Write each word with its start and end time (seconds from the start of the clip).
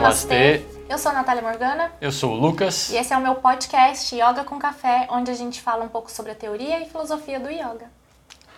Namastê. 0.00 0.64
Eu 0.88 0.96
sou 0.96 1.10
a 1.10 1.14
Natália 1.14 1.42
Morgana. 1.42 1.92
Eu 2.00 2.10
sou 2.10 2.32
o 2.32 2.34
Lucas. 2.34 2.88
E 2.88 2.96
esse 2.96 3.12
é 3.12 3.18
o 3.18 3.20
meu 3.20 3.34
podcast 3.34 4.14
Yoga 4.14 4.44
com 4.44 4.58
Café, 4.58 5.06
onde 5.10 5.30
a 5.30 5.34
gente 5.34 5.60
fala 5.60 5.84
um 5.84 5.88
pouco 5.88 6.10
sobre 6.10 6.32
a 6.32 6.34
teoria 6.34 6.80
e 6.80 6.86
filosofia 6.86 7.38
do 7.38 7.50
yoga. 7.50 7.90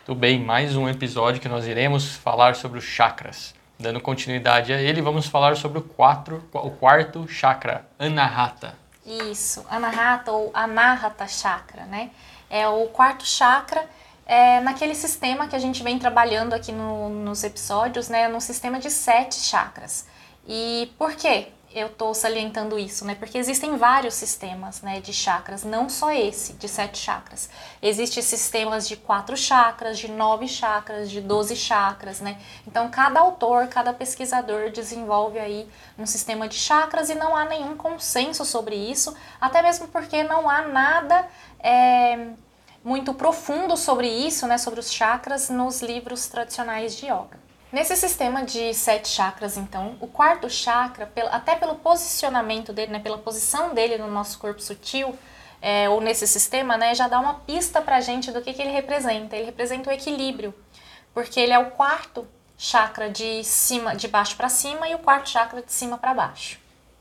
Tudo 0.07 0.21
bem, 0.21 0.41
mais 0.41 0.77
um 0.77 0.89
episódio 0.89 1.41
que 1.41 1.49
nós 1.49 1.67
iremos 1.67 2.15
falar 2.15 2.55
sobre 2.55 2.79
os 2.79 2.85
chakras. 2.85 3.57
Dando 3.77 4.01
continuidade 4.01 4.73
a 4.73 4.81
ele, 4.81 5.03
vamos 5.03 5.27
falar 5.27 5.57
sobre 5.57 5.81
o, 5.81 5.83
quatro, 5.83 6.49
o 6.53 6.71
quarto 6.71 7.27
chakra, 7.27 7.87
Anahata. 7.99 8.77
Isso, 9.05 9.67
Anahata 9.69 10.31
ou 10.31 10.53
Anahata 10.55 11.27
Chakra, 11.27 11.87
né? 11.87 12.11
É 12.49 12.69
o 12.69 12.87
quarto 12.87 13.27
chakra 13.27 13.85
é, 14.25 14.61
naquele 14.61 14.95
sistema 14.95 15.49
que 15.49 15.57
a 15.57 15.59
gente 15.59 15.83
vem 15.83 15.99
trabalhando 15.99 16.53
aqui 16.53 16.71
no, 16.71 17.09
nos 17.09 17.43
episódios, 17.43 18.09
né? 18.09 18.29
No 18.29 18.41
sistema 18.41 18.79
de 18.79 18.93
sete 18.93 19.35
chakras. 19.41 20.07
E 20.47 20.93
por 20.99 21.15
quê? 21.15 21.49
eu 21.75 21.87
estou 21.87 22.15
salientando 22.15 22.79
isso, 22.79 23.05
né? 23.05 23.15
Porque 23.15 23.39
existem 23.39 23.77
vários 23.77 24.15
sistemas, 24.15 24.83
né, 24.83 25.01
de 25.01 25.13
chakras, 25.13 25.65
não 25.65 25.89
só 25.89 26.13
esse, 26.13 26.53
de 26.55 26.69
sete 26.69 26.99
chakras. 26.99 27.49
Existem 27.81 28.23
sistemas 28.23 28.87
de 28.87 28.97
quatro 28.97 29.37
chakras, 29.37 29.99
de 29.99 30.09
nove 30.09 30.47
chakras, 30.47 31.11
de 31.11 31.21
doze 31.21 31.57
chakras, 31.57 32.21
né? 32.21 32.39
Então, 32.67 32.91
cada 32.91 33.21
autor, 33.21 33.69
cada 33.69 33.93
pesquisador 33.93 34.71
desenvolve 34.71 35.39
aí 35.39 35.69
um 35.99 36.07
sistema 36.07 36.49
de 36.49 36.57
chakras 36.57 37.09
e 37.09 37.15
não 37.15 37.37
há 37.37 37.45
nenhum 37.45 37.77
consenso 37.77 38.45
sobre 38.45 38.77
isso, 38.77 39.15
até 39.41 39.63
mesmo 39.63 39.89
porque 39.89 40.23
não 40.23 40.49
há 40.49 40.63
nada 40.63 41.27
é, 41.59 42.29
muito 42.85 43.15
profundo 43.15 43.77
sobre 43.77 44.09
isso, 44.09 44.47
né, 44.47 44.59
sobre 44.59 44.81
os 44.81 44.93
chakras, 44.93 45.49
nos 45.49 45.81
livros 45.81 46.27
tradicionais 46.27 46.97
de 46.97 47.07
yoga. 47.07 47.42
Nesse 47.73 47.97
sistema 47.97 48.45
de 48.45 48.75
sete 48.75 49.09
chakras, 49.09 49.57
então, 49.57 49.97
o 49.99 50.07
quarto 50.07 50.51
chakra, 50.51 51.11
até 51.31 51.55
pelo 51.55 51.77
posicionamento 51.77 52.71
dele, 52.71 52.93
né, 52.93 52.99
pela 52.99 53.17
posição 53.17 53.73
dele 53.73 53.97
no 53.97 54.11
nosso 54.11 54.39
corpo 54.39 54.61
sutil, 54.61 55.19
é, 55.63 55.89
ou 55.89 55.99
nesse 55.99 56.27
sistema, 56.27 56.77
né, 56.77 56.95
já 56.95 57.09
dá 57.09 57.19
uma 57.19 57.35
pista 57.35 57.81
pra 57.81 57.99
gente 58.03 58.31
do 58.31 58.43
que, 58.43 58.53
que 58.53 58.61
ele 58.61 58.73
representa. 58.73 59.35
Ele 59.35 59.47
representa 59.47 59.89
o 59.89 59.93
equilíbrio, 59.93 60.55
porque 61.15 61.41
ele 61.41 61.55
é 61.55 61.59
o 61.59 61.71
quarto 61.71 62.29
chakra 62.59 63.09
de 63.09 63.43
cima, 63.43 63.97
de 63.97 64.07
baixo 64.07 64.37
para 64.37 64.51
cima 64.51 64.87
e 64.87 64.95
o 64.95 64.99
quarto 64.99 65.31
chakra 65.31 65.63
de 65.63 65.73
cima 65.73 65.97
para 65.97 66.13
baixo. 66.13 66.61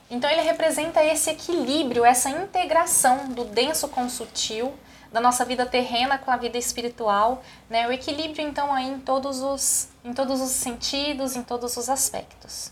Então 0.10 0.30
ele 0.30 0.42
representa 0.42 1.04
esse 1.04 1.30
equilíbrio, 1.30 2.06
essa 2.06 2.30
integração 2.30 3.28
do 3.30 3.44
denso 3.44 3.90
com 3.90 4.06
o 4.06 4.10
sutil, 4.10 4.74
da 5.12 5.20
nossa 5.20 5.44
vida 5.44 5.66
terrena 5.66 6.18
com 6.18 6.32
a 6.32 6.38
vida 6.38 6.58
espiritual, 6.58 7.44
né? 7.70 7.88
O 7.88 7.92
equilíbrio 7.92 8.48
então 8.48 8.74
aí 8.74 8.90
em 8.90 9.00
todos 9.00 9.42
os 9.42 9.90
em 10.04 10.14
todos 10.14 10.42
os 10.42 10.50
sentidos, 10.50 11.36
em 11.36 11.44
todos 11.44 11.78
os 11.78 11.90
aspectos. 11.90 12.72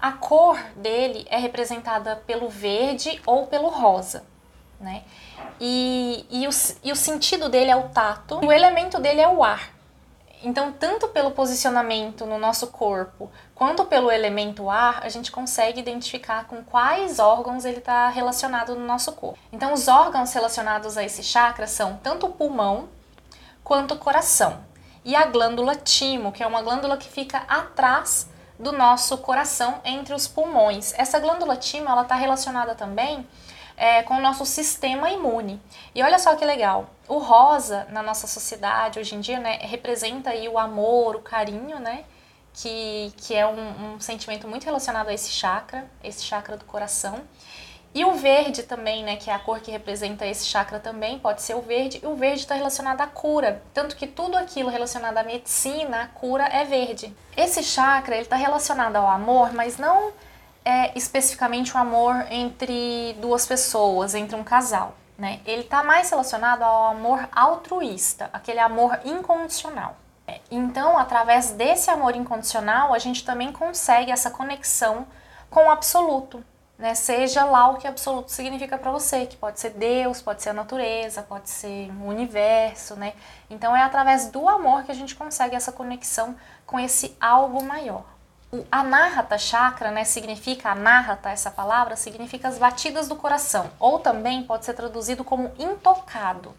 A 0.00 0.12
cor 0.12 0.58
dele 0.76 1.26
é 1.30 1.38
representada 1.38 2.16
pelo 2.26 2.48
verde 2.48 3.20
ou 3.26 3.46
pelo 3.46 3.68
rosa, 3.68 4.24
né? 4.80 5.04
E, 5.60 6.26
e, 6.30 6.46
o, 6.46 6.50
e 6.84 6.92
o 6.92 6.96
sentido 6.96 7.48
dele 7.48 7.70
é 7.70 7.76
o 7.76 7.88
tato, 7.88 8.44
o 8.44 8.52
elemento 8.52 9.00
dele 9.00 9.20
é 9.20 9.28
o 9.28 9.42
ar. 9.42 9.75
Então, 10.46 10.70
tanto 10.70 11.08
pelo 11.08 11.32
posicionamento 11.32 12.24
no 12.24 12.38
nosso 12.38 12.68
corpo, 12.68 13.28
quanto 13.52 13.84
pelo 13.84 14.12
elemento 14.12 14.70
ar, 14.70 15.00
a 15.02 15.08
gente 15.08 15.32
consegue 15.32 15.80
identificar 15.80 16.46
com 16.46 16.62
quais 16.62 17.18
órgãos 17.18 17.64
ele 17.64 17.78
está 17.78 18.08
relacionado 18.10 18.76
no 18.76 18.86
nosso 18.86 19.10
corpo. 19.10 19.40
Então, 19.50 19.72
os 19.72 19.88
órgãos 19.88 20.32
relacionados 20.32 20.96
a 20.96 21.02
esse 21.02 21.24
chakra 21.24 21.66
são 21.66 21.98
tanto 22.00 22.26
o 22.26 22.32
pulmão 22.32 22.88
quanto 23.64 23.94
o 23.94 23.98
coração. 23.98 24.60
E 25.04 25.16
a 25.16 25.26
glândula 25.26 25.74
timo, 25.74 26.30
que 26.30 26.44
é 26.44 26.46
uma 26.46 26.62
glândula 26.62 26.96
que 26.96 27.08
fica 27.08 27.38
atrás 27.48 28.30
do 28.56 28.70
nosso 28.70 29.18
coração, 29.18 29.80
entre 29.84 30.14
os 30.14 30.28
pulmões. 30.28 30.94
Essa 30.96 31.18
glândula 31.18 31.56
timo, 31.56 31.88
ela 31.88 32.02
está 32.02 32.14
relacionada 32.14 32.76
também 32.76 33.26
é, 33.76 34.02
com 34.02 34.14
o 34.14 34.20
nosso 34.20 34.46
sistema 34.46 35.10
imune. 35.10 35.60
E 35.94 36.02
olha 36.02 36.18
só 36.18 36.34
que 36.34 36.44
legal, 36.44 36.88
o 37.06 37.18
rosa 37.18 37.86
na 37.90 38.02
nossa 38.02 38.26
sociedade 38.26 38.98
hoje 38.98 39.14
em 39.14 39.20
dia, 39.20 39.38
né, 39.38 39.58
representa 39.62 40.30
aí 40.30 40.48
o 40.48 40.58
amor, 40.58 41.16
o 41.16 41.20
carinho, 41.20 41.78
né, 41.78 42.04
que, 42.52 43.12
que 43.18 43.34
é 43.34 43.46
um, 43.46 43.94
um 43.94 44.00
sentimento 44.00 44.48
muito 44.48 44.64
relacionado 44.64 45.08
a 45.08 45.14
esse 45.14 45.30
chakra, 45.30 45.88
esse 46.02 46.24
chakra 46.24 46.56
do 46.56 46.64
coração. 46.64 47.22
E 47.94 48.04
o 48.04 48.12
verde 48.12 48.62
também, 48.62 49.02
né, 49.02 49.16
que 49.16 49.30
é 49.30 49.32
a 49.32 49.38
cor 49.38 49.58
que 49.60 49.70
representa 49.70 50.26
esse 50.26 50.44
chakra 50.44 50.78
também, 50.78 51.18
pode 51.18 51.40
ser 51.40 51.54
o 51.54 51.62
verde, 51.62 51.98
e 52.02 52.06
o 52.06 52.14
verde 52.14 52.40
está 52.40 52.54
relacionado 52.54 53.00
à 53.00 53.06
cura. 53.06 53.62
Tanto 53.72 53.96
que 53.96 54.06
tudo 54.06 54.36
aquilo 54.36 54.68
relacionado 54.68 55.16
à 55.16 55.22
medicina, 55.22 56.02
à 56.02 56.06
cura, 56.06 56.44
é 56.44 56.62
verde. 56.64 57.14
Esse 57.34 57.62
chakra, 57.62 58.14
ele 58.14 58.24
está 58.24 58.36
relacionado 58.36 58.96
ao 58.96 59.08
amor, 59.08 59.54
mas 59.54 59.78
não 59.78 60.12
é 60.66 60.90
especificamente 60.98 61.72
o 61.76 61.78
amor 61.78 62.26
entre 62.28 63.16
duas 63.20 63.46
pessoas, 63.46 64.16
entre 64.16 64.34
um 64.34 64.42
casal. 64.42 64.96
Né? 65.16 65.40
Ele 65.46 65.62
está 65.62 65.84
mais 65.84 66.10
relacionado 66.10 66.62
ao 66.62 66.88
amor 66.88 67.26
altruísta, 67.32 68.28
aquele 68.32 68.58
amor 68.58 68.98
incondicional. 69.04 69.96
Então, 70.50 70.98
através 70.98 71.52
desse 71.52 71.88
amor 71.88 72.16
incondicional, 72.16 72.92
a 72.92 72.98
gente 72.98 73.24
também 73.24 73.52
consegue 73.52 74.10
essa 74.10 74.28
conexão 74.28 75.06
com 75.48 75.66
o 75.66 75.70
absoluto, 75.70 76.44
né? 76.76 76.96
Seja 76.96 77.44
lá 77.44 77.68
o 77.70 77.76
que 77.76 77.86
absoluto 77.86 78.32
significa 78.32 78.76
para 78.76 78.90
você, 78.90 79.24
que 79.26 79.36
pode 79.36 79.60
ser 79.60 79.70
Deus, 79.70 80.20
pode 80.20 80.42
ser 80.42 80.48
a 80.50 80.52
natureza, 80.52 81.22
pode 81.22 81.48
ser 81.48 81.90
o 82.00 82.08
universo, 82.08 82.96
né? 82.96 83.14
Então 83.48 83.74
é 83.74 83.82
através 83.82 84.26
do 84.26 84.48
amor 84.48 84.82
que 84.82 84.90
a 84.90 84.94
gente 84.96 85.14
consegue 85.14 85.54
essa 85.54 85.70
conexão 85.70 86.34
com 86.66 86.78
esse 86.78 87.16
algo 87.20 87.62
maior. 87.62 88.15
O 88.56 88.66
Anahata 88.70 89.36
Chakra, 89.36 89.90
né, 89.90 90.02
significa, 90.04 90.70
Anahata, 90.70 91.28
essa 91.28 91.50
palavra, 91.50 91.94
significa 91.94 92.48
as 92.48 92.56
batidas 92.56 93.06
do 93.06 93.14
coração, 93.14 93.70
ou 93.78 93.98
também 93.98 94.44
pode 94.44 94.64
ser 94.64 94.72
traduzido 94.72 95.22
como 95.22 95.52
intocado. 95.58 96.54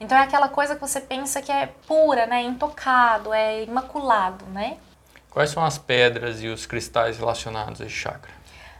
Então 0.00 0.16
é 0.16 0.22
aquela 0.22 0.48
coisa 0.48 0.74
que 0.74 0.80
você 0.80 0.98
pensa 0.98 1.42
que 1.42 1.52
é 1.52 1.66
pura, 1.86 2.24
né, 2.24 2.42
intocado, 2.42 3.34
é 3.34 3.64
imaculado, 3.64 4.46
né? 4.46 4.78
Quais 5.28 5.50
são 5.50 5.62
as 5.62 5.76
pedras 5.76 6.42
e 6.42 6.48
os 6.48 6.64
cristais 6.64 7.18
relacionados 7.18 7.82
a 7.82 7.84
esse 7.84 7.94
chakra? 7.94 8.32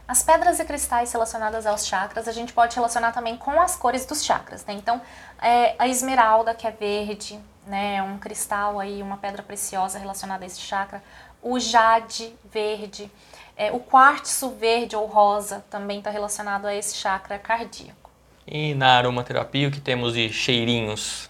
As 0.07 0.23
pedras 0.23 0.59
e 0.59 0.65
cristais 0.65 1.13
relacionadas 1.13 1.67
aos 1.67 1.85
chakras, 1.85 2.27
a 2.27 2.31
gente 2.31 2.53
pode 2.53 2.75
relacionar 2.75 3.11
também 3.11 3.37
com 3.37 3.61
as 3.61 3.75
cores 3.75 4.03
dos 4.07 4.23
chakras, 4.23 4.65
né? 4.65 4.73
Então, 4.73 4.99
é, 5.39 5.75
a 5.77 5.87
esmeralda, 5.87 6.55
que 6.55 6.65
é 6.65 6.71
verde, 6.71 7.39
né, 7.67 8.01
um 8.01 8.17
cristal 8.17 8.79
aí, 8.79 9.01
uma 9.01 9.17
pedra 9.17 9.43
preciosa 9.43 9.99
relacionada 9.99 10.43
a 10.43 10.47
esse 10.47 10.59
chakra 10.59 11.01
o 11.43 11.59
jade 11.59 12.33
verde, 12.51 13.11
é, 13.55 13.71
o 13.71 13.79
quartzo 13.79 14.49
verde 14.51 14.95
ou 14.95 15.05
rosa 15.05 15.63
também 15.69 15.99
está 15.99 16.09
relacionado 16.09 16.65
a 16.65 16.73
esse 16.73 16.95
chakra 16.95 17.37
cardíaco. 17.37 18.09
E 18.47 18.73
na 18.73 18.97
aromaterapia, 18.97 19.67
o 19.67 19.71
que 19.71 19.79
temos 19.79 20.13
de 20.13 20.31
cheirinhos? 20.31 21.29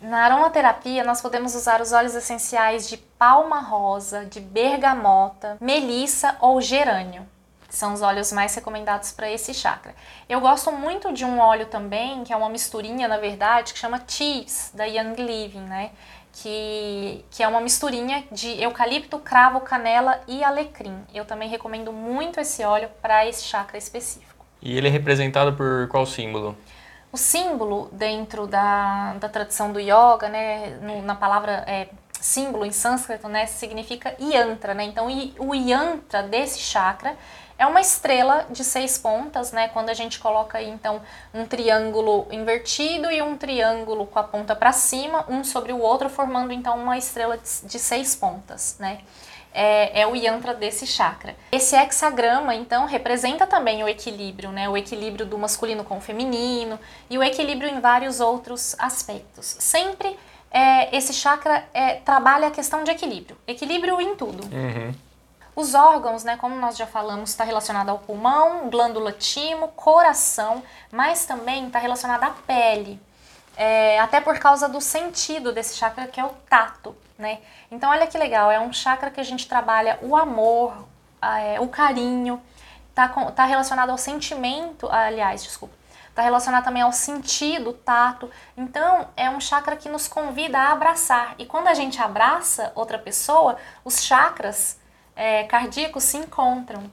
Na 0.00 0.24
aromaterapia, 0.24 1.04
nós 1.04 1.20
podemos 1.20 1.54
usar 1.54 1.80
os 1.80 1.92
óleos 1.92 2.14
essenciais 2.14 2.88
de 2.88 2.96
palma 2.96 3.60
rosa, 3.60 4.24
de 4.24 4.40
bergamota, 4.40 5.58
melissa 5.60 6.36
ou 6.40 6.60
gerânio. 6.60 7.28
São 7.68 7.92
os 7.92 8.02
óleos 8.02 8.32
mais 8.32 8.52
recomendados 8.54 9.12
para 9.12 9.30
esse 9.30 9.54
chakra. 9.54 9.94
Eu 10.28 10.40
gosto 10.40 10.72
muito 10.72 11.12
de 11.12 11.24
um 11.24 11.38
óleo 11.38 11.66
também, 11.66 12.24
que 12.24 12.32
é 12.32 12.36
uma 12.36 12.48
misturinha, 12.48 13.06
na 13.06 13.18
verdade, 13.18 13.72
que 13.72 13.78
chama 13.78 14.00
Teas, 14.00 14.72
da 14.74 14.86
Young 14.86 15.14
Living, 15.14 15.60
né? 15.60 15.90
Que, 16.32 17.24
que 17.30 17.42
é 17.42 17.48
uma 17.48 17.60
misturinha 17.60 18.24
de 18.30 18.62
eucalipto, 18.62 19.18
cravo, 19.18 19.60
canela 19.60 20.20
e 20.26 20.42
alecrim. 20.44 20.96
Eu 21.12 21.24
também 21.24 21.48
recomendo 21.48 21.92
muito 21.92 22.40
esse 22.40 22.64
óleo 22.64 22.88
para 23.02 23.26
esse 23.26 23.44
chakra 23.44 23.76
específico. 23.76 24.44
E 24.62 24.76
ele 24.76 24.88
é 24.88 24.90
representado 24.90 25.54
por 25.54 25.88
qual 25.88 26.06
símbolo? 26.06 26.56
O 27.12 27.16
símbolo 27.16 27.88
dentro 27.92 28.46
da, 28.46 29.14
da 29.14 29.28
tradição 29.28 29.72
do 29.72 29.80
yoga, 29.80 30.28
né, 30.28 30.78
no, 30.80 31.02
na 31.02 31.14
palavra 31.14 31.64
é, 31.66 31.88
símbolo 32.20 32.64
em 32.64 32.70
sânscrito, 32.70 33.28
né, 33.28 33.46
significa 33.46 34.14
yantra, 34.20 34.74
né? 34.74 34.84
Então, 34.84 35.08
o 35.38 35.54
yantra 35.54 36.22
desse 36.22 36.60
chakra 36.60 37.16
é 37.60 37.66
uma 37.66 37.82
estrela 37.82 38.46
de 38.48 38.64
seis 38.64 38.96
pontas, 38.96 39.52
né? 39.52 39.68
Quando 39.68 39.90
a 39.90 39.94
gente 39.94 40.18
coloca 40.18 40.56
aí, 40.56 40.70
então, 40.70 41.02
um 41.34 41.44
triângulo 41.44 42.26
invertido 42.30 43.10
e 43.12 43.20
um 43.20 43.36
triângulo 43.36 44.06
com 44.06 44.18
a 44.18 44.22
ponta 44.22 44.56
para 44.56 44.72
cima, 44.72 45.26
um 45.28 45.44
sobre 45.44 45.70
o 45.70 45.78
outro, 45.78 46.08
formando, 46.08 46.54
então, 46.54 46.74
uma 46.78 46.96
estrela 46.96 47.36
de 47.36 47.78
seis 47.78 48.16
pontas, 48.16 48.76
né? 48.78 49.00
É, 49.52 50.00
é, 50.00 50.06
o 50.06 50.16
yantra 50.16 50.54
desse 50.54 50.86
chakra. 50.86 51.36
Esse 51.52 51.76
hexagrama, 51.76 52.54
então, 52.54 52.86
representa 52.86 53.46
também 53.46 53.84
o 53.84 53.88
equilíbrio, 53.88 54.50
né? 54.50 54.66
O 54.66 54.74
equilíbrio 54.74 55.26
do 55.26 55.36
masculino 55.36 55.84
com 55.84 55.98
o 55.98 56.00
feminino 56.00 56.80
e 57.10 57.18
o 57.18 57.22
equilíbrio 57.22 57.68
em 57.68 57.78
vários 57.78 58.20
outros 58.20 58.74
aspectos. 58.78 59.44
Sempre 59.58 60.18
é, 60.50 60.96
esse 60.96 61.12
chakra 61.12 61.68
é, 61.74 61.96
trabalha 61.96 62.48
a 62.48 62.50
questão 62.50 62.82
de 62.84 62.90
equilíbrio. 62.90 63.36
Equilíbrio 63.46 64.00
em 64.00 64.16
tudo. 64.16 64.44
Uhum. 64.44 65.09
Os 65.60 65.74
órgãos, 65.74 66.24
né, 66.24 66.38
como 66.38 66.56
nós 66.56 66.74
já 66.74 66.86
falamos, 66.86 67.28
está 67.28 67.44
relacionado 67.44 67.90
ao 67.90 67.98
pulmão, 67.98 68.70
glândula 68.70 69.12
timo, 69.12 69.68
coração, 69.68 70.62
mas 70.90 71.26
também 71.26 71.66
está 71.66 71.78
relacionado 71.78 72.24
à 72.24 72.30
pele. 72.30 72.98
É, 73.58 74.00
até 74.00 74.22
por 74.22 74.38
causa 74.38 74.70
do 74.70 74.80
sentido 74.80 75.52
desse 75.52 75.76
chakra 75.76 76.06
que 76.06 76.18
é 76.18 76.24
o 76.24 76.30
tato, 76.48 76.96
né? 77.18 77.40
Então 77.70 77.90
olha 77.90 78.06
que 78.06 78.16
legal, 78.16 78.50
é 78.50 78.58
um 78.58 78.72
chakra 78.72 79.10
que 79.10 79.20
a 79.20 79.22
gente 79.22 79.46
trabalha 79.46 79.98
o 80.00 80.16
amor, 80.16 80.88
é, 81.20 81.60
o 81.60 81.68
carinho, 81.68 82.40
Tá, 82.94 83.08
com, 83.08 83.30
tá 83.30 83.44
relacionado 83.44 83.90
ao 83.90 83.96
sentimento, 83.96 84.88
aliás, 84.90 85.44
desculpa, 85.44 85.74
tá 86.12 86.22
relacionado 86.22 86.64
também 86.64 86.82
ao 86.82 86.92
sentido, 86.92 87.72
tato. 87.72 88.28
Então, 88.56 89.08
é 89.16 89.30
um 89.30 89.40
chakra 89.40 89.76
que 89.76 89.88
nos 89.88 90.08
convida 90.08 90.58
a 90.58 90.72
abraçar. 90.72 91.34
E 91.38 91.46
quando 91.46 91.68
a 91.68 91.74
gente 91.74 92.02
abraça 92.02 92.72
outra 92.74 92.98
pessoa, 92.98 93.56
os 93.84 94.02
chakras 94.02 94.79
é, 95.20 95.44
cardíacos 95.44 96.04
se 96.04 96.16
encontram. 96.16 96.90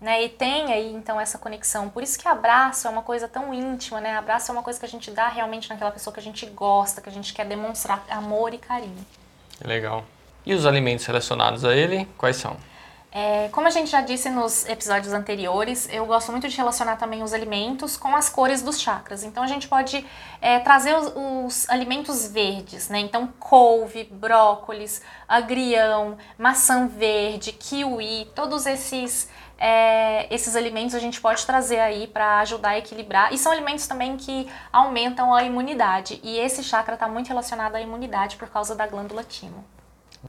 Né, 0.00 0.24
e 0.24 0.28
tem 0.28 0.70
aí 0.70 0.92
então 0.92 1.18
essa 1.18 1.38
conexão. 1.38 1.88
Por 1.88 2.02
isso 2.02 2.18
que 2.18 2.28
abraço 2.28 2.86
é 2.86 2.90
uma 2.90 3.02
coisa 3.02 3.26
tão 3.26 3.54
íntima, 3.54 4.02
né? 4.02 4.14
Abraço 4.18 4.50
é 4.50 4.52
uma 4.52 4.62
coisa 4.62 4.78
que 4.78 4.84
a 4.84 4.88
gente 4.88 5.10
dá 5.10 5.28
realmente 5.28 5.70
naquela 5.70 5.90
pessoa 5.90 6.12
que 6.12 6.20
a 6.20 6.22
gente 6.22 6.44
gosta, 6.44 7.00
que 7.00 7.08
a 7.08 7.12
gente 7.12 7.32
quer 7.32 7.46
demonstrar 7.46 8.04
amor 8.10 8.52
e 8.52 8.58
carinho. 8.58 9.06
Legal. 9.64 10.04
E 10.44 10.52
os 10.52 10.66
alimentos 10.66 11.06
relacionados 11.06 11.64
a 11.64 11.74
ele, 11.74 12.06
quais 12.18 12.36
são? 12.36 12.54
É, 13.16 13.48
como 13.52 13.68
a 13.68 13.70
gente 13.70 13.88
já 13.88 14.00
disse 14.00 14.28
nos 14.28 14.68
episódios 14.68 15.14
anteriores, 15.14 15.88
eu 15.92 16.04
gosto 16.04 16.32
muito 16.32 16.48
de 16.48 16.56
relacionar 16.56 16.96
também 16.96 17.22
os 17.22 17.32
alimentos 17.32 17.96
com 17.96 18.16
as 18.16 18.28
cores 18.28 18.60
dos 18.60 18.80
chakras. 18.80 19.22
Então 19.22 19.44
a 19.44 19.46
gente 19.46 19.68
pode 19.68 20.04
é, 20.40 20.58
trazer 20.58 20.96
os, 20.96 21.12
os, 21.14 21.70
alimentos 21.70 22.26
verdes, 22.26 22.88
né? 22.88 22.98
Então 22.98 23.28
couve, 23.38 24.02
brócolis, 24.02 25.00
agrião, 25.28 26.18
maçã 26.36 26.88
verde, 26.88 27.52
kiwi, 27.52 28.32
todos 28.34 28.66
esses 28.66 29.30
é, 29.56 30.26
esses 30.34 30.56
alimentos 30.56 30.96
a 30.96 30.98
gente 30.98 31.20
pode 31.20 31.46
trazer 31.46 31.78
aí 31.78 32.08
para 32.08 32.40
ajudar 32.40 32.70
a 32.70 32.78
equilibrar. 32.78 33.32
E 33.32 33.38
são 33.38 33.52
alimentos 33.52 33.86
também 33.86 34.16
que 34.16 34.48
aumentam 34.72 35.32
a 35.32 35.44
imunidade. 35.44 36.18
E 36.24 36.36
esse 36.36 36.64
chakra 36.64 36.94
está 36.94 37.06
muito 37.06 37.28
relacionado 37.28 37.76
à 37.76 37.80
imunidade 37.80 38.36
por 38.36 38.48
causa 38.48 38.74
da 38.74 38.88
glândula 38.88 39.22
timo. 39.22 39.64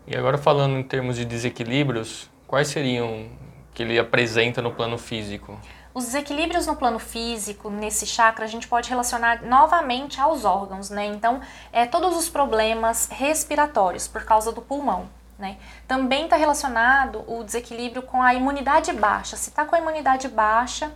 E 0.05 0.15
agora 0.15 0.37
falando 0.37 0.77
em 0.77 0.83
termos 0.83 1.15
de 1.15 1.25
desequilíbrios, 1.25 2.29
quais 2.55 2.69
seriam 2.69 3.27
que 3.73 3.83
ele 3.83 3.99
apresenta 3.99 4.61
no 4.61 4.71
plano 4.71 4.97
físico? 4.97 5.59
Os 5.93 6.05
desequilíbrios 6.05 6.65
no 6.65 6.77
plano 6.77 6.99
físico, 6.99 7.69
nesse 7.69 8.05
chakra, 8.05 8.45
a 8.45 8.47
gente 8.47 8.65
pode 8.65 8.89
relacionar 8.89 9.41
novamente 9.41 10.21
aos 10.21 10.45
órgãos, 10.45 10.89
né? 10.89 11.05
Então, 11.05 11.41
é, 11.73 11.85
todos 11.85 12.15
os 12.15 12.29
problemas 12.29 13.09
respiratórios 13.11 14.07
por 14.07 14.23
causa 14.23 14.53
do 14.53 14.61
pulmão. 14.61 15.09
Né? 15.37 15.57
Também 15.85 16.23
está 16.23 16.37
relacionado 16.37 17.25
o 17.27 17.43
desequilíbrio 17.43 18.01
com 18.01 18.21
a 18.23 18.33
imunidade 18.33 18.93
baixa. 18.93 19.35
Se 19.35 19.49
está 19.49 19.65
com 19.65 19.75
a 19.75 19.79
imunidade 19.79 20.29
baixa, 20.29 20.93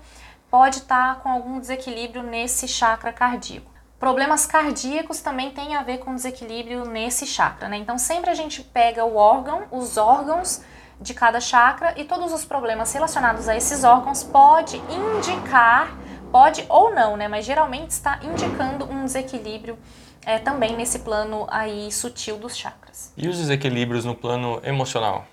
pode 0.50 0.78
estar 0.78 1.16
tá 1.16 1.20
com 1.20 1.28
algum 1.28 1.60
desequilíbrio 1.60 2.24
nesse 2.24 2.70
chakra 2.70 3.12
cardíaco. 3.12 3.70
Problemas 4.00 4.46
cardíacos 4.46 5.20
também 5.20 5.52
têm 5.52 5.76
a 5.76 5.84
ver 5.84 5.98
com 5.98 6.16
desequilíbrio 6.16 6.86
nesse 6.86 7.28
chakra, 7.28 7.68
né? 7.68 7.76
Então 7.76 7.98
sempre 7.98 8.30
a 8.30 8.34
gente 8.34 8.64
pega 8.64 9.04
o 9.04 9.18
órgão, 9.18 9.64
os 9.72 9.98
órgãos 9.98 10.64
de 11.00 11.14
cada 11.14 11.40
chakra 11.40 11.94
e 11.98 12.04
todos 12.04 12.34
os 12.34 12.44
problemas 12.44 12.92
relacionados 12.94 13.48
a 13.48 13.56
esses 13.56 13.84
órgãos 13.84 14.24
pode 14.24 14.78
indicar, 14.90 15.98
pode 16.32 16.66
ou 16.68 16.94
não, 16.94 17.16
né? 17.16 17.28
Mas 17.28 17.46
geralmente 17.46 17.92
está 17.92 18.20
indicando 18.22 18.86
um 18.86 19.06
desequilíbrio 19.06 19.78
é, 20.26 20.38
também 20.38 20.76
nesse 20.76 21.00
plano 21.00 21.48
aí 21.50 21.92
sutil 21.92 22.38
dos 22.38 22.56
chakras. 22.56 23.14
E 23.16 23.28
os 23.28 23.38
desequilíbrios 23.38 24.06
no 24.06 24.14
plano 24.14 24.62
emocional? 24.64 25.26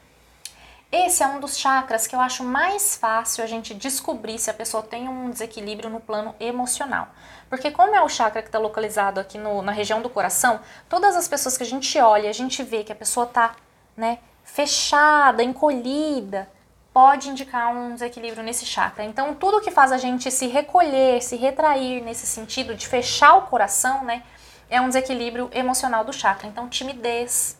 Esse 0.90 1.22
é 1.22 1.26
um 1.26 1.40
dos 1.40 1.58
chakras 1.58 2.06
que 2.06 2.14
eu 2.14 2.20
acho 2.20 2.44
mais 2.44 2.96
fácil 2.96 3.42
a 3.42 3.46
gente 3.46 3.74
descobrir 3.74 4.38
se 4.38 4.48
a 4.48 4.54
pessoa 4.54 4.84
tem 4.84 5.08
um 5.08 5.30
desequilíbrio 5.30 5.90
no 5.90 5.98
plano 5.98 6.32
emocional. 6.38 7.08
Porque 7.50 7.72
como 7.72 7.94
é 7.94 8.00
o 8.00 8.08
chakra 8.08 8.40
que 8.40 8.48
está 8.48 8.58
localizado 8.58 9.18
aqui 9.18 9.36
no, 9.36 9.62
na 9.62 9.72
região 9.72 10.00
do 10.00 10.08
coração, 10.08 10.60
todas 10.88 11.16
as 11.16 11.26
pessoas 11.26 11.56
que 11.56 11.64
a 11.64 11.66
gente 11.66 11.98
olha, 11.98 12.30
a 12.30 12.32
gente 12.32 12.62
vê 12.62 12.84
que 12.84 12.92
a 12.92 12.94
pessoa 12.94 13.26
está 13.26 13.56
né, 13.96 14.18
fechada, 14.46 15.42
encolhida, 15.42 16.48
pode 16.94 17.28
indicar 17.28 17.76
um 17.76 17.92
desequilíbrio 17.92 18.42
nesse 18.42 18.64
chakra. 18.64 19.04
Então, 19.04 19.34
tudo 19.34 19.60
que 19.60 19.70
faz 19.70 19.92
a 19.92 19.98
gente 19.98 20.30
se 20.30 20.46
recolher, 20.46 21.22
se 21.22 21.36
retrair 21.36 22.02
nesse 22.02 22.26
sentido 22.26 22.74
de 22.74 22.86
fechar 22.86 23.34
o 23.34 23.42
coração, 23.42 24.02
né, 24.02 24.22
é 24.70 24.80
um 24.80 24.86
desequilíbrio 24.86 25.50
emocional 25.52 26.04
do 26.04 26.12
chakra. 26.12 26.46
Então, 26.46 26.70
timidez, 26.70 27.58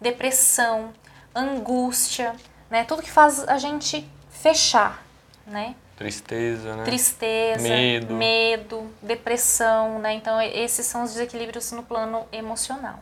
depressão, 0.00 0.94
angústia, 1.34 2.34
né, 2.70 2.84
tudo 2.84 3.02
que 3.02 3.10
faz 3.10 3.46
a 3.46 3.58
gente 3.58 4.08
fechar, 4.30 5.04
né? 5.46 5.74
Tristeza, 5.96 6.76
né? 6.76 6.84
Tristeza, 6.84 7.62
medo, 7.62 8.14
medo 8.14 8.90
depressão, 9.02 9.98
né? 9.98 10.14
Então, 10.14 10.40
esses 10.40 10.86
são 10.86 11.02
os 11.02 11.10
desequilíbrios 11.12 11.70
no 11.72 11.82
plano 11.82 12.26
emocional. 12.32 12.98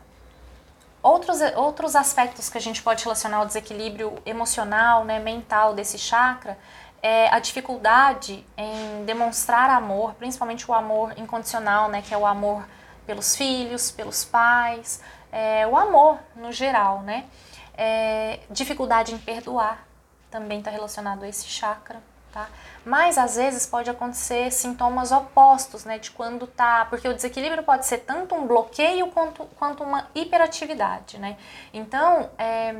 Outros, 1.02 1.40
outros 1.54 1.94
aspectos 1.94 2.48
que 2.48 2.58
a 2.58 2.60
gente 2.60 2.82
pode 2.82 3.04
relacionar 3.04 3.38
ao 3.38 3.46
desequilíbrio 3.46 4.20
emocional, 4.26 5.04
né, 5.04 5.18
mental 5.18 5.74
desse 5.74 5.96
chakra, 5.98 6.58
é 7.00 7.28
a 7.28 7.38
dificuldade 7.38 8.44
em 8.56 9.04
demonstrar 9.04 9.70
amor, 9.70 10.14
principalmente 10.14 10.68
o 10.68 10.74
amor 10.74 11.12
incondicional, 11.16 11.88
né, 11.88 12.02
que 12.02 12.12
é 12.12 12.18
o 12.18 12.26
amor 12.26 12.66
pelos 13.06 13.36
filhos, 13.36 13.90
pelos 13.90 14.24
pais, 14.24 15.00
é, 15.30 15.66
o 15.66 15.76
amor 15.76 16.18
no 16.34 16.50
geral, 16.50 17.02
né? 17.02 17.26
É, 17.74 18.40
dificuldade 18.50 19.14
em 19.14 19.18
perdoar 19.18 19.86
também 20.30 20.58
está 20.58 20.70
relacionado 20.70 21.22
a 21.22 21.28
esse 21.28 21.46
chakra 21.46 22.02
tá? 22.32 22.48
Mas 22.84 23.18
às 23.18 23.36
vezes 23.36 23.66
pode 23.66 23.90
acontecer 23.90 24.50
sintomas 24.50 25.12
opostos, 25.12 25.84
né, 25.84 25.98
de 25.98 26.10
quando 26.10 26.46
tá, 26.46 26.86
porque 26.88 27.08
o 27.08 27.14
desequilíbrio 27.14 27.62
pode 27.62 27.86
ser 27.86 27.98
tanto 27.98 28.34
um 28.34 28.46
bloqueio 28.46 29.08
quanto, 29.08 29.44
quanto 29.58 29.82
uma 29.82 30.08
hiperatividade, 30.14 31.18
né? 31.18 31.36
Então, 31.72 32.30
é, 32.38 32.74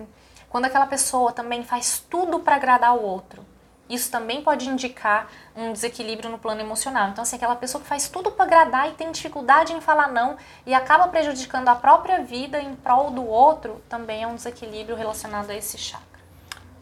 quando 0.49 0.65
aquela 0.65 0.87
pessoa 0.87 1.33
também 1.33 1.63
faz 1.63 2.05
tudo 2.09 2.41
para 2.41 2.57
agradar 2.57 2.97
o 2.97 3.03
outro, 3.03 3.45
isso 3.89 4.11
também 4.11 4.43
pode 4.43 4.69
indicar 4.69 5.31
um 5.57 5.73
desequilíbrio 5.73 6.31
no 6.31 6.39
plano 6.39 6.61
emocional. 6.61 7.09
Então, 7.09 7.23
assim, 7.23 7.37
aquela 7.37 7.57
pessoa 7.57 7.81
que 7.81 7.89
faz 7.89 8.09
tudo 8.09 8.31
para 8.31 8.45
agradar 8.45 8.89
e 8.91 8.93
tem 8.93 9.11
dificuldade 9.11 9.73
em 9.73 9.81
falar 9.81 10.09
não 10.09 10.37
e 10.67 10.75
acaba 10.75 11.09
prejudicando 11.09 11.69
a 11.69 11.75
própria 11.75 12.23
vida 12.23 12.61
em 12.61 12.75
prol 12.77 13.11
do 13.11 13.27
outro, 13.27 13.83
também 13.89 14.23
é 14.23 14.27
um 14.27 14.35
desequilíbrio 14.35 14.95
relacionado 14.95 15.51
a 15.51 15.55
esse 15.55 15.79
chakra. 15.79 16.18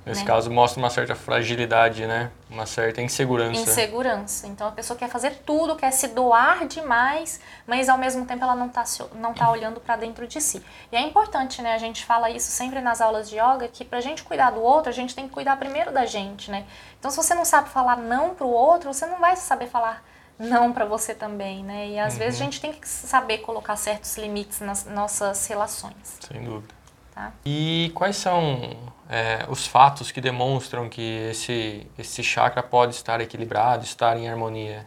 Nesse 0.07 0.21
né? 0.21 0.27
caso, 0.29 0.49
mostra 0.53 0.79
uma 0.79 0.89
certa 0.89 1.17
fragilidade, 1.17 2.07
né? 2.07 2.31
Uma 2.49 2.65
certa 2.65 3.03
insegurança. 3.03 3.61
Insegurança. 3.61 4.47
Então, 4.47 4.69
a 4.69 4.71
pessoa 4.71 4.97
quer 4.97 5.09
fazer 5.09 5.43
tudo, 5.45 5.75
quer 5.75 5.91
se 5.91 6.07
doar 6.07 6.65
demais, 6.69 7.41
mas 7.67 7.89
ao 7.89 7.99
mesmo 7.99 8.25
tempo 8.25 8.45
ela 8.45 8.55
não 8.55 8.69
está 8.69 8.85
não 9.17 9.35
tá 9.35 9.51
olhando 9.51 9.81
para 9.81 9.97
dentro 9.97 10.25
de 10.29 10.41
si. 10.41 10.65
E 10.93 10.97
é 10.97 11.01
importante, 11.01 11.61
né? 11.61 11.75
A 11.75 11.79
gente 11.79 12.05
fala 12.05 12.31
isso 12.31 12.53
sempre 12.53 12.81
nas 12.81 13.01
aulas 13.01 13.29
de 13.29 13.35
yoga, 13.35 13.67
que 13.67 13.85
para 13.85 13.99
a 13.99 14.01
gente 14.01 14.23
cuidar 14.23 14.51
do 14.51 14.63
outro, 14.63 14.91
a 14.91 14.95
gente 14.95 15.13
tem 15.13 15.27
que 15.27 15.35
cuidar 15.35 15.57
primeiro 15.57 15.91
da 15.91 16.07
gente, 16.07 16.53
né? 16.53 16.65
Então, 17.01 17.11
se 17.11 17.17
você 17.17 17.35
não 17.35 17.45
sabe 17.45 17.69
falar 17.69 17.97
não 17.97 18.33
para 18.33 18.47
o 18.47 18.51
outro, 18.51 18.95
você 18.95 19.07
não 19.07 19.19
vai 19.19 19.35
saber 19.35 19.67
falar 19.67 20.05
não 20.39 20.73
para 20.73 20.85
você 20.85 21.17
também, 21.17 21.65
né? 21.65 21.89
E 21.89 21.99
às 21.99 22.13
uhum. 22.13 22.21
vezes 22.21 22.41
a 22.41 22.45
gente 22.45 22.61
tem 22.61 22.73
que 22.73 22.89
saber 22.89 23.39
colocar 23.39 23.75
certos 23.75 24.17
limites 24.17 24.61
nas 24.61 24.85
nossas 24.85 25.45
relações. 25.49 26.19
Sem 26.21 26.45
dúvida. 26.45 26.73
Tá? 27.17 27.33
E 27.47 27.91
quais 27.95 28.15
são 28.17 28.77
é, 29.09 29.47
os 29.49 29.67
fatos 29.67 30.13
que 30.13 30.21
demonstram 30.21 30.87
que 30.87 31.31
esse, 31.31 31.87
esse 31.97 32.23
chakra 32.23 32.63
pode 32.63 32.95
estar 32.95 33.23
equilibrado, 33.23 33.85
estar 33.85 34.19
em 34.19 34.29
harmonia? 34.29 34.87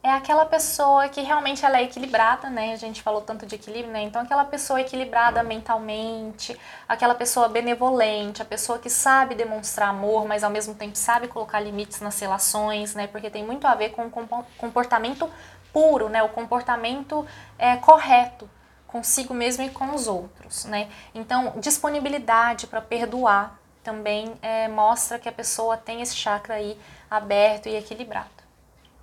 É 0.00 0.10
aquela 0.12 0.46
pessoa 0.46 1.08
que 1.08 1.20
realmente 1.22 1.64
ela 1.64 1.78
é 1.78 1.82
equilibrada, 1.82 2.48
né? 2.48 2.74
A 2.74 2.76
gente 2.76 3.02
falou 3.02 3.22
tanto 3.22 3.44
de 3.44 3.56
equilíbrio, 3.56 3.92
né? 3.92 4.02
Então 4.02 4.22
aquela 4.22 4.44
pessoa 4.44 4.80
equilibrada 4.80 5.42
mentalmente, 5.42 6.56
aquela 6.88 7.14
pessoa 7.14 7.48
benevolente, 7.48 8.40
a 8.40 8.44
pessoa 8.44 8.78
que 8.78 8.88
sabe 8.88 9.34
demonstrar 9.34 9.88
amor, 9.88 10.28
mas 10.28 10.44
ao 10.44 10.50
mesmo 10.50 10.74
tempo 10.74 10.96
sabe 10.96 11.26
colocar 11.26 11.58
limites 11.58 12.00
nas 12.00 12.20
relações, 12.20 12.94
né? 12.94 13.08
Porque 13.08 13.28
tem 13.30 13.44
muito 13.44 13.66
a 13.66 13.74
ver 13.74 13.88
com 13.90 14.06
o 14.06 14.44
comportamento 14.58 15.28
puro, 15.72 16.08
né? 16.08 16.22
O 16.22 16.28
comportamento 16.28 17.26
é, 17.58 17.74
correto 17.78 18.48
consigo 18.94 19.34
mesmo 19.34 19.64
e 19.64 19.70
com 19.70 19.92
os 19.92 20.06
outros, 20.06 20.66
né? 20.66 20.88
Então, 21.12 21.54
disponibilidade 21.58 22.68
para 22.68 22.80
perdoar 22.80 23.58
também 23.82 24.32
é, 24.40 24.68
mostra 24.68 25.18
que 25.18 25.28
a 25.28 25.32
pessoa 25.32 25.76
tem 25.76 26.00
esse 26.00 26.14
chakra 26.14 26.54
aí 26.54 26.78
aberto 27.10 27.68
e 27.68 27.74
equilibrado. 27.74 28.30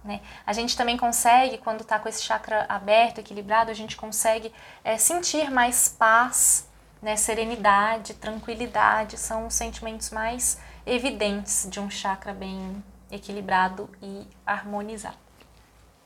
Né? 0.02 0.22
A 0.48 0.54
gente 0.54 0.78
também 0.78 0.96
consegue, 0.96 1.58
quando 1.58 1.82
está 1.82 2.00
com 2.00 2.08
esse 2.08 2.24
chakra 2.24 2.66
aberto, 2.70 3.20
equilibrado, 3.20 3.70
a 3.70 3.74
gente 3.74 3.98
consegue 3.98 4.54
é, 4.82 4.98
sentir 4.98 5.52
mais 5.52 5.90
paz, 5.90 6.70
né? 7.02 7.18
serenidade, 7.18 8.14
tranquilidade, 8.14 9.18
são 9.18 9.48
os 9.48 9.54
sentimentos 9.54 10.10
mais 10.10 10.58
evidentes 10.86 11.68
de 11.70 11.82
um 11.82 11.90
chakra 11.90 12.34
bem 12.34 12.82
equilibrado 13.12 13.90
e 14.02 14.26
harmonizado. 14.46 15.18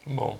Bom, 0.08 0.40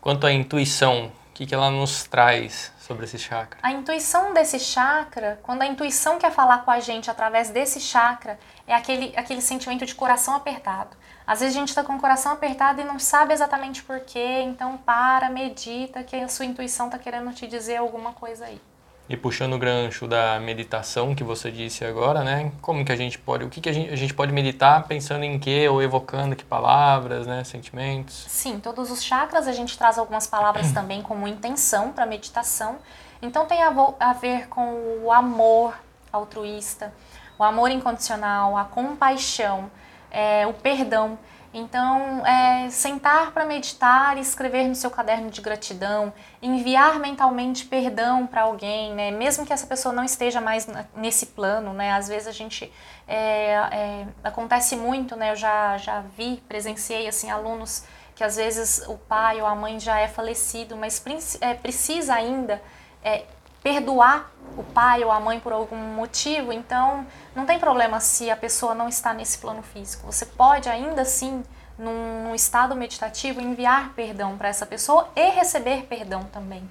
quanto 0.00 0.26
à 0.26 0.32
intuição, 0.32 1.12
que, 1.34 1.44
que 1.44 1.54
ela 1.54 1.70
nos 1.70 2.04
traz 2.04 2.72
sobre 2.78 3.04
esse 3.04 3.18
chakra? 3.18 3.58
A 3.60 3.72
intuição 3.72 4.32
desse 4.32 4.58
chakra, 4.60 5.40
quando 5.42 5.62
a 5.62 5.66
intuição 5.66 6.18
quer 6.18 6.30
falar 6.30 6.58
com 6.64 6.70
a 6.70 6.78
gente 6.78 7.10
através 7.10 7.50
desse 7.50 7.80
chakra, 7.80 8.38
é 8.66 8.74
aquele, 8.74 9.12
aquele 9.16 9.42
sentimento 9.42 9.84
de 9.84 9.94
coração 9.94 10.34
apertado. 10.34 10.96
Às 11.26 11.40
vezes 11.40 11.56
a 11.56 11.58
gente 11.58 11.70
está 11.70 11.82
com 11.82 11.94
o 11.94 12.00
coração 12.00 12.32
apertado 12.32 12.80
e 12.80 12.84
não 12.84 12.98
sabe 12.98 13.34
exatamente 13.34 13.82
porquê, 13.82 14.42
então 14.42 14.76
para, 14.76 15.28
medita, 15.28 16.04
que 16.04 16.14
a 16.14 16.28
sua 16.28 16.44
intuição 16.44 16.86
está 16.86 16.98
querendo 16.98 17.32
te 17.32 17.46
dizer 17.46 17.76
alguma 17.76 18.12
coisa 18.12 18.44
aí. 18.46 18.60
E 19.06 19.16
puxando 19.18 19.52
o 19.52 19.58
gancho 19.58 20.08
da 20.08 20.40
meditação 20.40 21.14
que 21.14 21.22
você 21.22 21.50
disse 21.50 21.84
agora, 21.84 22.24
né? 22.24 22.50
Como 22.62 22.82
que 22.84 22.90
a 22.90 22.96
gente 22.96 23.18
pode, 23.18 23.44
o 23.44 23.50
que, 23.50 23.60
que 23.60 23.68
a, 23.68 23.72
gente, 23.72 23.92
a 23.92 23.96
gente 23.96 24.14
pode 24.14 24.32
meditar 24.32 24.82
pensando 24.84 25.24
em 25.24 25.38
quê 25.38 25.68
ou 25.68 25.82
evocando 25.82 26.34
que 26.34 26.44
palavras, 26.44 27.26
né? 27.26 27.44
Sentimentos? 27.44 28.24
Sim, 28.28 28.58
todos 28.58 28.90
os 28.90 29.04
chakras 29.04 29.46
a 29.46 29.52
gente 29.52 29.76
traz 29.76 29.98
algumas 29.98 30.26
palavras 30.26 30.72
também 30.72 31.02
como 31.02 31.28
intenção 31.28 31.92
para 31.92 32.06
meditação. 32.06 32.78
Então 33.20 33.44
tem 33.44 33.62
a, 33.62 33.74
a 34.00 34.12
ver 34.14 34.48
com 34.48 35.02
o 35.02 35.12
amor 35.12 35.74
altruísta, 36.10 36.90
o 37.38 37.44
amor 37.44 37.70
incondicional, 37.70 38.56
a 38.56 38.64
compaixão, 38.64 39.70
é, 40.10 40.46
o 40.46 40.54
perdão. 40.54 41.18
Então, 41.56 42.26
é, 42.26 42.68
sentar 42.68 43.30
para 43.30 43.44
meditar 43.44 44.18
escrever 44.18 44.66
no 44.66 44.74
seu 44.74 44.90
caderno 44.90 45.30
de 45.30 45.40
gratidão, 45.40 46.12
enviar 46.42 46.98
mentalmente 46.98 47.64
perdão 47.64 48.26
para 48.26 48.42
alguém, 48.42 48.92
né? 48.92 49.12
mesmo 49.12 49.46
que 49.46 49.52
essa 49.52 49.64
pessoa 49.64 49.94
não 49.94 50.02
esteja 50.02 50.40
mais 50.40 50.66
nesse 50.96 51.26
plano, 51.26 51.72
né? 51.72 51.92
Às 51.92 52.08
vezes 52.08 52.26
a 52.26 52.32
gente 52.32 52.72
é, 53.06 53.52
é, 53.52 54.06
acontece 54.24 54.74
muito, 54.74 55.14
né? 55.14 55.30
Eu 55.30 55.36
já 55.36 55.78
já 55.78 56.00
vi, 56.00 56.42
presenciei 56.48 57.06
assim 57.06 57.30
alunos 57.30 57.84
que 58.16 58.24
às 58.24 58.34
vezes 58.34 58.84
o 58.88 58.96
pai 58.96 59.40
ou 59.40 59.46
a 59.46 59.54
mãe 59.54 59.78
já 59.78 59.98
é 60.00 60.08
falecido, 60.08 60.76
mas 60.76 61.02
é, 61.40 61.54
precisa 61.54 62.14
ainda 62.14 62.60
é, 63.02 63.24
perdoar 63.64 64.30
o 64.58 64.62
pai 64.62 65.02
ou 65.02 65.10
a 65.10 65.18
mãe 65.18 65.40
por 65.40 65.52
algum 65.52 65.76
motivo, 65.76 66.52
então 66.52 67.04
não 67.34 67.46
tem 67.46 67.58
problema 67.58 67.98
se 67.98 68.30
a 68.30 68.36
pessoa 68.36 68.74
não 68.74 68.88
está 68.88 69.12
nesse 69.14 69.38
plano 69.38 69.62
físico. 69.62 70.06
Você 70.06 70.26
pode 70.26 70.68
ainda 70.68 71.02
assim, 71.02 71.42
num, 71.78 72.24
num 72.24 72.34
estado 72.34 72.76
meditativo, 72.76 73.40
enviar 73.40 73.94
perdão 73.94 74.36
para 74.36 74.48
essa 74.48 74.66
pessoa 74.66 75.08
e 75.16 75.30
receber 75.30 75.86
perdão 75.86 76.22
também, 76.24 76.68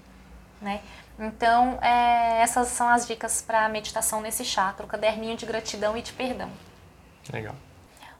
né? 0.62 0.82
Então, 1.20 1.78
é, 1.82 2.42
essas 2.42 2.70
são 2.70 2.88
as 2.88 3.06
dicas 3.06 3.42
para 3.42 3.68
meditação 3.70 4.22
nesse 4.22 4.46
chakra, 4.46 4.86
o 4.86 4.90
caderninho 4.90 5.36
de 5.36 5.46
gratidão 5.46 5.98
e 5.98 6.02
de 6.02 6.14
perdão. 6.14 6.50
Legal. 7.32 7.56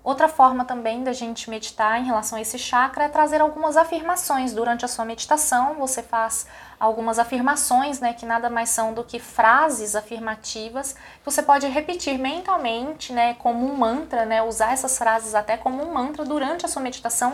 Outra 0.04 0.28
forma 0.28 0.66
também 0.66 1.02
da 1.02 1.14
gente 1.14 1.50
meditar 1.50 1.98
em 1.98 2.04
relação 2.04 2.38
a 2.38 2.42
esse 2.42 2.60
chakra 2.60 3.06
é 3.06 3.10
trazer 3.10 3.40
algumas 3.40 3.78
afirmações 3.78 4.52
durante 4.52 4.84
a 4.84 4.88
sua 4.88 5.06
meditação. 5.06 5.76
Você 5.76 6.04
faz 6.04 6.46
algumas 6.78 7.18
afirmações, 7.18 8.02
né, 8.02 8.12
que 8.14 8.26
nada 8.26 8.50
mais 8.50 8.70
são 8.70 8.94
do 8.94 9.02
que 9.02 9.18
frases 9.18 9.96
afirmativas 9.96 10.92
que 10.94 11.24
você 11.24 11.42
pode 11.42 11.68
repetir 11.68 12.20
mentalmente, 12.20 13.14
né, 13.14 13.36
como 13.36 13.66
um 13.66 13.78
mantra, 13.78 14.26
né, 14.26 14.42
usar 14.44 14.74
essas 14.74 14.98
frases 14.98 15.34
até 15.34 15.56
como 15.56 15.82
um 15.82 15.94
mantra 15.94 16.26
durante 16.26 16.66
a 16.66 16.68
sua 16.68 16.82
meditação 16.82 17.34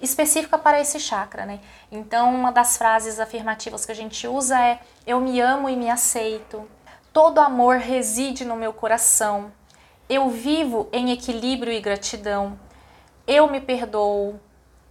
específica 0.00 0.58
para 0.58 0.78
esse 0.78 1.00
chakra, 1.00 1.46
né? 1.46 1.60
Então, 1.90 2.34
uma 2.34 2.52
das 2.52 2.76
frases 2.76 3.18
afirmativas 3.18 3.86
que 3.86 3.92
a 3.92 3.94
gente 3.94 4.28
usa 4.28 4.60
é: 4.60 4.80
eu 5.06 5.18
me 5.18 5.40
amo 5.40 5.70
e 5.70 5.76
me 5.76 5.88
aceito. 5.88 6.68
Todo 7.10 7.38
amor 7.38 7.78
reside 7.78 8.44
no 8.44 8.56
meu 8.56 8.74
coração. 8.74 9.50
Eu 10.08 10.30
vivo 10.30 10.88
em 10.92 11.10
equilíbrio 11.10 11.72
e 11.72 11.80
gratidão. 11.80 12.56
Eu 13.26 13.50
me 13.50 13.60
perdoo. 13.60 14.38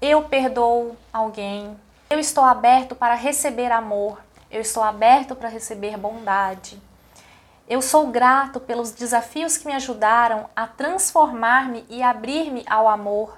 Eu 0.02 0.24
perdoo 0.24 0.98
alguém. 1.14 1.80
Eu 2.10 2.20
estou 2.20 2.44
aberto 2.44 2.94
para 2.94 3.16
receber 3.16 3.72
amor. 3.72 4.22
Eu 4.52 4.60
estou 4.60 4.84
aberto 4.84 5.34
para 5.34 5.48
receber 5.48 5.96
bondade. 5.96 6.82
Eu 7.66 7.82
sou 7.82 8.08
grato 8.08 8.60
pelos 8.60 8.92
desafios 8.92 9.56
que 9.56 9.66
me 9.66 9.74
ajudaram 9.74 10.50
a 10.54 10.68
transformar-me 10.68 11.86
e 11.90 12.04
abrir-me 12.04 12.66
ao 12.70 12.86
amor. 12.86 13.38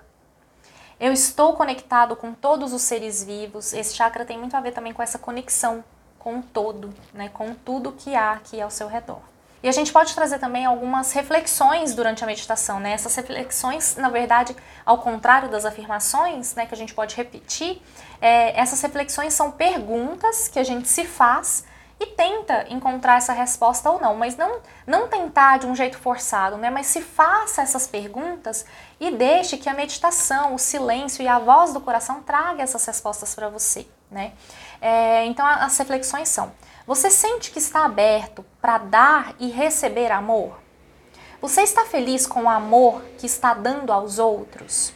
Eu 1.00 1.14
estou 1.14 1.54
conectado 1.54 2.16
com 2.16 2.34
todos 2.34 2.74
os 2.74 2.82
seres 2.82 3.24
vivos. 3.24 3.72
Esse 3.72 3.94
chakra 3.94 4.26
tem 4.26 4.40
muito 4.40 4.58
a 4.58 4.62
ver 4.62 4.72
também 4.72 4.94
com 4.94 5.04
essa 5.04 5.20
conexão 5.20 5.84
com 6.18 6.40
o 6.40 6.44
todo, 6.44 6.92
né? 7.14 7.30
com 7.30 7.54
tudo 7.54 7.92
que 7.92 8.16
há 8.16 8.32
aqui 8.32 8.60
ao 8.60 8.72
seu 8.72 8.88
redor. 8.88 9.22
E 9.64 9.68
a 9.68 9.72
gente 9.72 9.92
pode 9.92 10.14
trazer 10.14 10.38
também 10.40 10.66
algumas 10.66 11.12
reflexões 11.14 11.96
durante 11.96 12.24
a 12.24 12.28
meditação, 12.28 12.80
né? 12.80 12.92
Essas 12.92 13.16
reflexões, 13.16 13.96
na 13.96 14.10
verdade, 14.10 14.56
ao 14.86 15.00
contrário 15.00 15.50
das 15.50 15.66
afirmações, 15.66 16.54
né, 16.54 16.66
que 16.66 16.74
a 16.74 16.78
gente 16.78 16.94
pode 16.94 17.16
repetir, 17.16 17.82
é, 18.22 18.60
essas 18.60 18.82
reflexões 18.82 19.34
são 19.34 19.52
perguntas 19.52 20.48
que 20.48 20.60
a 20.60 20.64
gente 20.64 20.88
se 20.88 21.06
faz 21.06 21.66
e 22.00 22.06
tenta 22.06 22.68
encontrar 22.70 23.18
essa 23.18 23.34
resposta 23.34 23.90
ou 23.90 24.00
não, 24.00 24.16
mas 24.16 24.38
não, 24.38 24.60
não 24.86 25.08
tentar 25.08 25.58
de 25.58 25.66
um 25.66 25.76
jeito 25.76 25.98
forçado, 25.98 26.56
né? 26.58 26.70
Mas 26.70 26.86
se 26.88 27.02
faça 27.02 27.62
essas 27.64 27.88
perguntas 27.88 28.66
e 29.00 29.10
deixe 29.10 29.58
que 29.58 29.68
a 29.68 29.74
meditação, 29.74 30.54
o 30.54 30.60
silêncio 30.60 31.24
e 31.24 31.28
a 31.28 31.40
voz 31.40 31.74
do 31.74 31.82
coração 31.82 32.22
traga 32.22 32.62
essas 32.62 32.86
respostas 32.86 33.34
para 33.34 33.50
você, 33.50 33.88
né? 34.10 34.34
É, 34.82 35.26
então 35.26 35.46
as 35.46 35.78
reflexões 35.78 36.30
são: 36.30 36.52
você 36.86 37.10
sente 37.10 37.52
que 37.52 37.60
está 37.60 37.86
aberto 37.86 38.46
para 38.62 38.78
dar 38.78 39.36
e 39.40 39.50
receber 39.50 40.12
amor? 40.12 40.60
Você 41.42 41.62
está 41.62 41.86
feliz 41.86 42.26
com 42.26 42.44
o 42.44 42.50
amor 42.50 43.04
que 43.18 43.26
está 43.26 43.54
dando 43.54 43.92
aos 43.92 44.18
outros? 44.18 44.94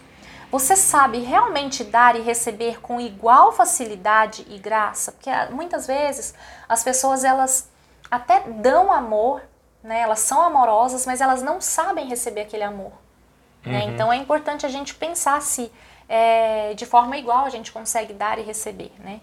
Você 0.52 0.76
sabe 0.76 1.20
realmente 1.20 1.84
dar 1.84 2.16
e 2.16 2.22
receber 2.22 2.82
com 2.82 3.00
igual 3.00 3.52
facilidade 3.52 4.46
e 4.50 4.58
graça? 4.58 5.12
Porque 5.12 5.30
ah, 5.30 5.50
muitas 5.52 5.88
vezes 5.88 6.34
as 6.68 6.84
pessoas 6.84 7.24
elas 7.24 7.70
até 8.10 8.42
dão 8.42 8.92
amor, 8.92 9.42
né? 9.82 10.02
Elas 10.02 10.20
são 10.20 10.42
amorosas, 10.42 11.06
mas 11.06 11.22
elas 11.22 11.42
não 11.42 11.62
sabem 11.62 12.08
receber 12.08 12.42
aquele 12.42 12.64
amor. 12.64 12.92
Né? 13.66 13.80
Uhum. 13.80 13.88
Né? 13.88 13.94
Então 13.94 14.12
é 14.12 14.18
importante 14.18 14.66
a 14.66 14.70
gente 14.70 14.96
pensar 14.96 15.42
se 15.42 15.72
é, 16.14 16.74
de 16.74 16.86
forma 16.86 17.16
igual 17.16 17.46
a 17.46 17.50
gente 17.50 17.72
consegue 17.72 18.12
dar 18.12 18.38
e 18.38 18.42
receber, 18.42 18.92
né? 19.00 19.22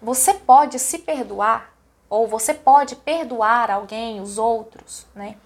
Você 0.00 0.32
pode 0.32 0.78
se 0.78 1.00
perdoar 1.00 1.74
ou 2.08 2.26
você 2.26 2.54
pode 2.54 2.96
perdoar 2.96 3.70
alguém, 3.70 4.22
os 4.22 4.38
outros, 4.38 5.06
né? 5.14 5.36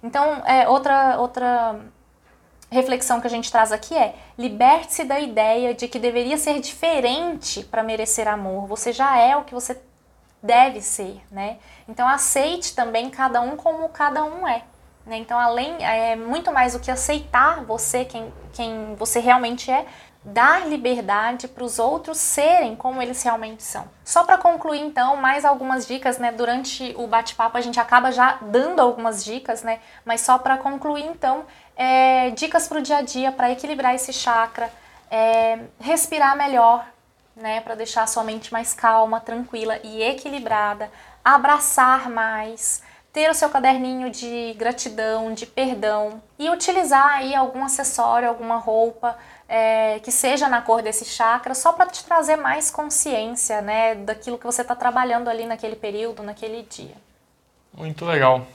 Então, 0.00 0.42
é, 0.46 0.68
outra, 0.68 1.18
outra 1.18 1.80
reflexão 2.70 3.20
que 3.20 3.26
a 3.26 3.30
gente 3.30 3.50
traz 3.50 3.72
aqui 3.72 3.96
é: 3.96 4.14
liberte-se 4.38 5.02
da 5.02 5.18
ideia 5.18 5.74
de 5.74 5.88
que 5.88 5.98
deveria 5.98 6.38
ser 6.38 6.60
diferente 6.60 7.64
para 7.64 7.82
merecer 7.82 8.28
amor. 8.28 8.68
Você 8.68 8.92
já 8.92 9.18
é 9.18 9.36
o 9.36 9.42
que 9.42 9.54
você 9.54 9.76
deve 10.40 10.80
ser, 10.80 11.20
né? 11.32 11.58
Então, 11.88 12.06
aceite 12.06 12.76
também 12.76 13.10
cada 13.10 13.40
um 13.40 13.56
como 13.56 13.88
cada 13.88 14.22
um 14.22 14.46
é. 14.46 14.62
Né? 15.04 15.16
Então, 15.16 15.38
além, 15.38 15.82
é 15.84 16.14
muito 16.16 16.52
mais 16.52 16.74
do 16.74 16.80
que 16.80 16.90
aceitar 16.90 17.64
você, 17.64 18.04
quem, 18.04 18.32
quem 18.52 18.94
você 18.94 19.18
realmente 19.18 19.70
é, 19.70 19.86
dar 20.24 20.68
liberdade 20.68 21.48
para 21.48 21.64
os 21.64 21.78
outros 21.80 22.18
serem 22.18 22.76
como 22.76 23.02
eles 23.02 23.22
realmente 23.22 23.62
são. 23.62 23.84
Só 24.04 24.22
para 24.22 24.38
concluir 24.38 24.80
então, 24.80 25.16
mais 25.16 25.44
algumas 25.44 25.86
dicas, 25.86 26.18
né? 26.18 26.30
Durante 26.30 26.94
o 26.96 27.06
bate-papo 27.08 27.58
a 27.58 27.60
gente 27.60 27.80
acaba 27.80 28.12
já 28.12 28.38
dando 28.40 28.80
algumas 28.80 29.24
dicas, 29.24 29.62
né? 29.62 29.80
Mas 30.04 30.20
só 30.20 30.38
para 30.38 30.56
concluir 30.56 31.04
então, 31.04 31.44
é, 31.76 32.30
dicas 32.30 32.68
para 32.68 32.78
o 32.78 32.82
dia 32.82 32.98
a 32.98 33.02
dia 33.02 33.32
para 33.32 33.50
equilibrar 33.50 33.94
esse 33.94 34.12
chakra, 34.12 34.70
é, 35.10 35.58
respirar 35.80 36.36
melhor, 36.36 36.86
né? 37.34 37.60
Para 37.60 37.74
deixar 37.74 38.04
a 38.04 38.06
sua 38.06 38.22
mente 38.22 38.52
mais 38.52 38.72
calma, 38.72 39.18
tranquila 39.18 39.80
e 39.82 40.04
equilibrada, 40.04 40.88
abraçar 41.24 42.08
mais 42.08 42.80
ter 43.12 43.30
o 43.30 43.34
seu 43.34 43.50
caderninho 43.50 44.10
de 44.10 44.54
gratidão, 44.54 45.34
de 45.34 45.44
perdão 45.44 46.22
e 46.38 46.48
utilizar 46.48 47.06
aí 47.06 47.34
algum 47.34 47.62
acessório, 47.62 48.28
alguma 48.28 48.56
roupa 48.56 49.18
é, 49.46 49.98
que 50.00 50.10
seja 50.10 50.48
na 50.48 50.62
cor 50.62 50.80
desse 50.80 51.04
chakra, 51.04 51.54
só 51.54 51.72
para 51.72 51.86
te 51.90 52.02
trazer 52.04 52.36
mais 52.36 52.70
consciência, 52.70 53.60
né, 53.60 53.94
daquilo 53.96 54.38
que 54.38 54.46
você 54.46 54.62
está 54.62 54.74
trabalhando 54.74 55.28
ali 55.28 55.44
naquele 55.44 55.76
período, 55.76 56.22
naquele 56.22 56.62
dia. 56.62 56.94
Muito 57.74 58.06
legal. 58.06 58.46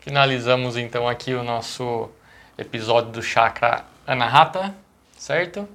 Finalizamos 0.00 0.76
então 0.76 1.08
aqui 1.08 1.32
o 1.32 1.44
nosso 1.44 2.10
episódio 2.58 3.12
do 3.12 3.22
chakra 3.22 3.84
Anahata, 4.04 4.74
certo? 5.16 5.68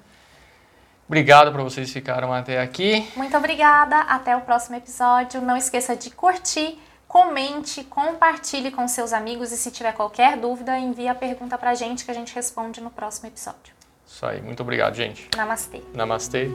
Obrigado 1.07 1.53
para 1.53 1.63
vocês 1.63 1.87
que 1.87 1.93
ficaram 1.93 2.33
até 2.33 2.59
aqui. 2.59 3.09
Muito 3.15 3.37
obrigada. 3.37 3.97
Até 4.01 4.35
o 4.35 4.41
próximo 4.41 4.75
episódio. 4.75 5.39
Não 5.41 5.55
esqueça 5.55 5.95
de 5.95 6.09
curtir 6.09 6.77
comente, 7.17 7.83
compartilhe 7.83 8.69
com 8.69 8.87
seus 8.87 9.11
amigos 9.11 9.51
e 9.51 9.57
se 9.57 9.71
tiver 9.71 9.91
qualquer 9.91 10.37
dúvida, 10.37 10.77
envie 10.77 11.07
a 11.07 11.15
pergunta 11.15 11.57
pra 11.57 11.73
gente 11.73 12.05
que 12.05 12.11
a 12.11 12.13
gente 12.13 12.35
responde 12.35 12.79
no 12.79 12.91
próximo 12.91 13.27
episódio. 13.27 13.73
Isso 14.05 14.23
aí, 14.23 14.39
muito 14.39 14.61
obrigado, 14.61 14.93
gente. 14.93 15.27
Namastê. 15.35 15.81
Namastê. 15.95 16.47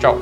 Tchau. 0.00 0.16